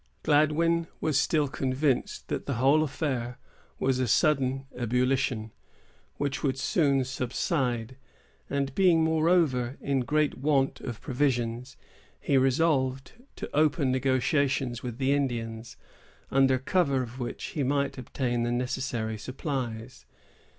[0.23, 3.37] Gladwyn was still convinced that the whole affair
[3.77, 5.51] was a sudden ebullition,
[6.17, 7.97] which would soon subside;
[8.49, 11.77] and being, moreover, in great want of provisions,
[12.19, 15.77] he resolved to open negotiations with the Indians,
[16.31, 20.07] under cover of which he might obtain the necessary supplies.